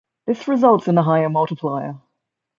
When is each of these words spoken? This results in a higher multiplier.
This 0.25 0.47
results 0.47 0.87
in 0.87 0.97
a 0.97 1.03
higher 1.03 1.29
multiplier. 1.29 1.95